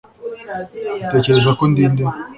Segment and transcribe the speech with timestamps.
[1.05, 2.03] utekereza ko ndi nde